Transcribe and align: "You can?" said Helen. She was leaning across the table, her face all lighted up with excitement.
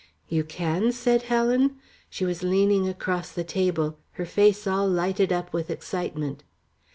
"You 0.29 0.43
can?" 0.43 0.91
said 0.93 1.21
Helen. 1.29 1.75
She 2.09 2.25
was 2.25 2.41
leaning 2.41 2.89
across 2.89 3.31
the 3.31 3.43
table, 3.43 3.99
her 4.13 4.25
face 4.25 4.65
all 4.65 4.87
lighted 4.87 5.31
up 5.31 5.53
with 5.53 5.69
excitement. 5.69 6.43